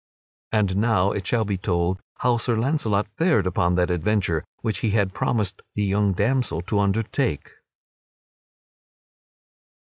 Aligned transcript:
And 0.51 0.77
now 0.77 1.11
it 1.11 1.27
shall 1.27 1.45
be 1.45 1.59
told 1.59 1.99
how 2.21 2.37
Sir 2.37 2.55
Launcelot 2.57 3.07
fared 3.17 3.45
upon 3.45 3.75
that 3.75 3.91
adventure 3.91 4.43
which 4.61 4.79
he 4.79 4.89
had 4.97 5.13
promised 5.13 5.61
the 5.75 5.83
young 5.83 6.13
damsel 6.13 6.61
to 6.61 6.79
undertake. 6.79 7.51